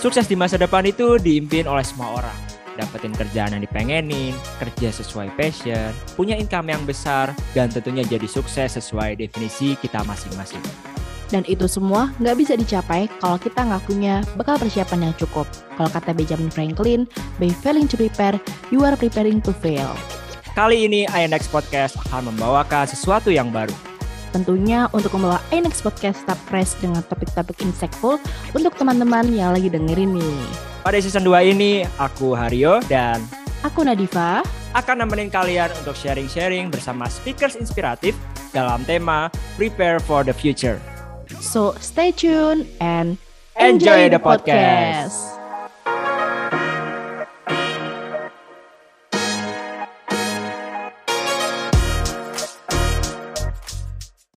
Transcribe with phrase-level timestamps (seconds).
[0.00, 2.38] Sukses di masa depan itu diimpin oleh semua orang.
[2.80, 8.80] Dapetin kerjaan yang dipengenin, kerja sesuai passion, punya income yang besar, dan tentunya jadi sukses
[8.80, 10.64] sesuai definisi kita masing-masing.
[11.28, 15.44] Dan itu semua nggak bisa dicapai kalau kita nggak punya bekal persiapan yang cukup.
[15.76, 17.04] Kalau kata Benjamin Franklin,
[17.36, 18.40] by failing to prepare,
[18.72, 19.92] you are preparing to fail.
[20.56, 23.89] Kali ini INX Podcast akan membawakan sesuatu yang baru.
[24.30, 28.16] Tentunya untuk membawa INX Podcast tetap fresh dengan topik-topik insightful
[28.54, 30.42] untuk teman-teman yang lagi dengerin nih.
[30.86, 33.20] Pada season 2 ini, aku Hario dan
[33.60, 34.40] Aku Nadifa.
[34.70, 38.14] akan nemenin kalian untuk sharing-sharing bersama speakers inspiratif
[38.54, 40.78] dalam tema Prepare for the Future.
[41.42, 43.18] So stay tuned and
[43.58, 45.39] Enjoy the podcast.